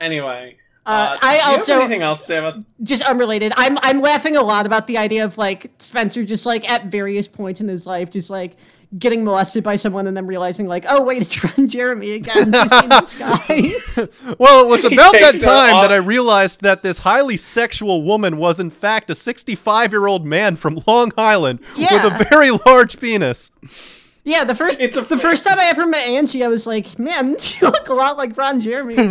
Anyway, 0.00 0.56
Uh, 0.86 0.88
uh, 0.90 1.18
I 1.22 1.30
do 1.32 1.36
you 1.36 1.42
have 1.42 1.52
also- 1.54 1.80
anything 1.80 2.02
else 2.02 2.20
to 2.20 2.24
say 2.26 2.36
about? 2.38 2.56
just 2.82 3.02
unrelated. 3.02 3.52
I'm 3.56 3.78
I'm 3.82 4.00
laughing 4.00 4.36
a 4.36 4.42
lot 4.42 4.66
about 4.66 4.86
the 4.86 4.98
idea 4.98 5.24
of 5.24 5.38
like 5.38 5.70
Spencer 5.78 6.24
just 6.24 6.44
like 6.46 6.68
at 6.70 6.86
various 6.86 7.26
points 7.28 7.60
in 7.60 7.68
his 7.68 7.86
life 7.86 8.10
just 8.10 8.28
like 8.30 8.56
getting 8.96 9.24
molested 9.24 9.64
by 9.64 9.74
someone 9.74 10.06
and 10.06 10.16
then 10.16 10.24
realizing 10.26 10.68
like, 10.68 10.84
oh 10.88 11.02
wait, 11.02 11.20
it's 11.22 11.42
Ron 11.58 11.66
Jeremy 11.66 12.12
again, 12.12 12.52
just 12.52 12.84
in 12.84 12.90
disguise. 12.90 13.98
Well, 14.38 14.64
it 14.64 14.68
was 14.68 14.84
about 14.92 15.12
that 15.14 15.40
time 15.40 15.82
that 15.82 15.90
I 15.90 15.96
realized 15.96 16.60
that 16.60 16.82
this 16.82 16.98
highly 16.98 17.36
sexual 17.36 18.02
woman 18.02 18.36
was 18.36 18.60
in 18.60 18.70
fact 18.70 19.10
a 19.10 19.14
65 19.16 19.90
year 19.90 20.06
old 20.06 20.24
man 20.26 20.54
from 20.54 20.80
Long 20.86 21.10
Island 21.18 21.58
Yeah. 21.76 22.04
with 22.04 22.20
a 22.20 22.24
very 22.30 22.50
large 22.66 23.00
penis. 23.00 23.50
Yeah, 24.24 24.44
the 24.44 24.54
first 24.54 24.80
It's 24.80 24.96
a- 24.96 25.02
the 25.02 25.18
first 25.18 25.46
time 25.46 25.58
I 25.58 25.66
ever 25.66 25.86
met 25.86 26.06
Angie, 26.08 26.42
I 26.44 26.48
was 26.48 26.66
like, 26.66 26.98
man, 26.98 27.30
you 27.60 27.68
look 27.68 27.88
a 27.88 27.94
lot 27.94 28.16
like 28.16 28.36
Ron 28.36 28.60
Jeremy. 28.60 28.96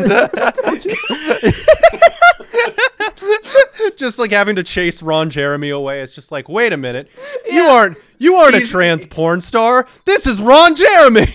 just 3.98 4.20
like 4.20 4.32
having 4.32 4.56
to 4.56 4.64
chase 4.64 5.02
Ron 5.02 5.30
Jeremy 5.30 5.70
away. 5.70 6.02
It's 6.02 6.14
just 6.14 6.32
like, 6.32 6.50
wait 6.50 6.74
a 6.74 6.78
minute, 6.78 7.10
you 7.50 7.64
aren't 7.64 7.98
you 8.20 8.36
aren't 8.36 8.56
a 8.56 8.66
trans 8.66 9.06
porn 9.06 9.42
star. 9.42 9.88
This 10.06 10.28
is 10.28 10.42
Ron 10.42 10.76
Jeremy. 10.76 11.28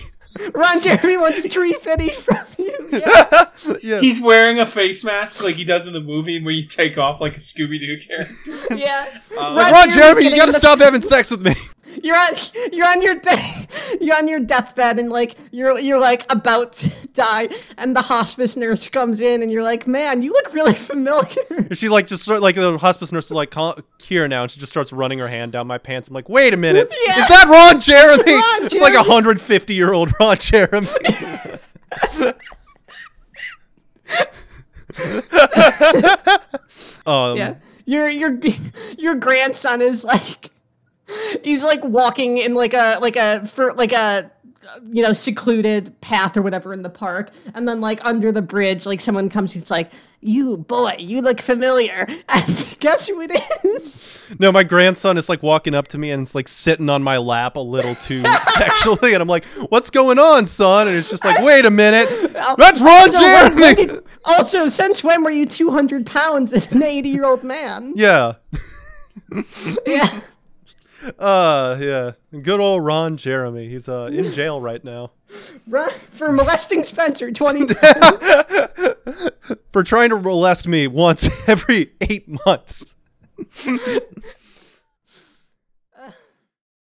Ron 0.53 0.79
Jeremy 0.81 1.17
wants 1.17 1.47
tree 1.51 1.73
fitty 1.73 2.09
from 2.09 2.37
you. 2.57 2.75
Yeah. 2.91 3.45
yeah. 3.81 3.99
He's 3.99 4.21
wearing 4.21 4.59
a 4.59 4.65
face 4.65 5.03
mask 5.03 5.43
like 5.43 5.55
he 5.55 5.63
does 5.63 5.85
in 5.85 5.93
the 5.93 5.99
movie 5.99 6.41
where 6.43 6.53
you 6.53 6.65
take 6.65 6.97
off 6.97 7.19
like 7.19 7.35
a 7.35 7.39
Scooby 7.39 7.79
Doo 7.79 7.97
character. 7.99 8.75
yeah. 8.75 9.19
Uh, 9.37 9.69
Ron 9.71 9.89
Jeremy, 9.89 10.25
you 10.29 10.35
gotta 10.37 10.51
the- 10.51 10.57
stop 10.59 10.79
having 10.79 11.01
sex 11.01 11.29
with 11.31 11.41
me. 11.41 11.55
You're 12.03 12.15
on 12.15 12.29
you're 12.71 12.87
on 12.87 13.01
your 13.01 13.15
de- 13.15 13.58
you're 14.01 14.15
on 14.17 14.27
your 14.27 14.39
deathbed 14.39 14.99
and 14.99 15.09
like 15.09 15.35
you're 15.51 15.77
you're 15.79 15.99
like 15.99 16.31
about 16.31 16.73
to 16.73 17.07
die 17.13 17.49
and 17.77 17.95
the 17.95 18.01
hospice 18.01 18.55
nurse 18.57 18.87
comes 18.89 19.19
in 19.19 19.41
and 19.41 19.51
you're 19.51 19.63
like, 19.63 19.87
man, 19.87 20.21
you 20.21 20.31
look 20.31 20.53
really 20.53 20.73
familiar. 20.89 21.73
She 21.73 21.89
like 21.89 22.07
just 22.07 22.23
start 22.23 22.41
like 22.41 22.55
the 22.55 22.77
hospice 22.77 23.11
nurse 23.11 23.25
is 23.25 23.31
like 23.31 23.53
here 24.01 24.27
now, 24.27 24.43
and 24.43 24.51
she 24.51 24.59
just 24.59 24.71
starts 24.71 24.91
running 24.91 25.19
her 25.19 25.27
hand 25.27 25.51
down 25.51 25.67
my 25.67 25.77
pants. 25.77 26.07
I'm 26.07 26.13
like, 26.13 26.29
wait 26.29 26.53
a 26.53 26.57
minute, 26.57 26.91
Yeah. 27.07 27.19
is 27.19 27.27
that 27.27 27.47
Ron 27.47 27.79
Jeremy? 27.81 28.33
Ron 28.33 28.65
it's 28.65 28.75
like 28.81 28.93
a 28.93 28.97
150 28.97 29.73
year 29.73 29.93
old 29.93 30.11
Ron 30.19 30.37
Jeremy. 30.37 30.87
um, 37.05 37.37
Yeah. 37.37 37.55
Your 37.85 38.07
your 38.07 38.37
your 38.99 39.15
grandson 39.15 39.81
is 39.81 40.05
like 40.05 40.48
he's 41.43 41.63
like 41.63 41.83
walking 41.83 42.37
in 42.37 42.53
like 42.53 42.73
a 42.73 42.97
like 43.01 43.15
a 43.15 43.45
for 43.47 43.73
like 43.73 43.91
a 43.93 44.31
you 44.91 45.01
know 45.01 45.13
secluded 45.13 45.99
path 46.01 46.37
or 46.37 46.41
whatever 46.41 46.73
in 46.73 46.83
the 46.83 46.89
park. 46.89 47.31
And 47.53 47.67
then 47.67 47.81
like 47.81 48.03
under 48.05 48.31
the 48.31 48.41
bridge 48.41 48.85
like 48.85 49.01
someone 49.01 49.29
comes 49.29 49.55
it's 49.55 49.71
like 49.71 49.91
you 50.21 50.57
boy 50.57 50.95
you 50.99 51.21
look 51.21 51.41
familiar. 51.41 52.05
And 52.29 52.75
guess 52.79 53.07
who 53.07 53.19
it 53.21 53.31
is? 53.65 54.19
No, 54.37 54.51
my 54.51 54.63
grandson 54.63 55.17
is 55.17 55.27
like 55.27 55.41
walking 55.43 55.73
up 55.73 55.87
to 55.89 55.97
me 55.97 56.11
and 56.11 56.21
it's 56.21 56.35
like 56.35 56.47
sitting 56.47 56.89
on 56.89 57.01
my 57.03 57.17
lap 57.17 57.55
a 57.55 57.59
little 57.59 57.95
too 57.95 58.23
sexually, 58.53 59.13
and 59.13 59.21
I'm 59.21 59.27
like, 59.27 59.43
"What's 59.69 59.89
going 59.89 60.19
on, 60.19 60.45
son?" 60.45 60.87
And 60.87 60.95
it's 60.95 61.09
just 61.09 61.25
like, 61.25 61.43
"Wait 61.43 61.65
a 61.65 61.69
minute, 61.71 62.07
that's 62.57 62.79
Ron 62.79 63.09
So 63.09 63.19
Jeremy." 63.19 63.75
did- 63.75 64.03
also 64.25 64.67
since 64.69 65.03
when 65.03 65.23
were 65.23 65.31
you 65.31 65.45
200 65.45 66.05
pounds 66.05 66.53
and 66.53 66.71
an 66.73 66.83
80 66.83 67.09
year 67.09 67.25
old 67.25 67.43
man? 67.43 67.93
Yeah, 67.95 68.35
yeah 69.85 70.19
uh, 71.17 71.77
yeah, 71.79 72.11
good 72.41 72.59
old 72.59 72.83
Ron 72.83 73.17
Jeremy. 73.17 73.69
He's 73.69 73.87
uh 73.87 74.09
in 74.11 74.31
jail 74.33 74.59
right 74.69 74.83
now 74.83 75.11
Run 75.67 75.91
for 75.91 76.31
molesting 76.31 76.83
Spencer 76.83 77.31
20 77.33 77.65
times. 77.73 79.29
for 79.71 79.83
trying 79.83 80.09
to 80.09 80.19
molest 80.19 80.67
me 80.67 80.87
once 80.87 81.29
every 81.47 81.93
eight 82.01 82.27
months. 82.45 82.95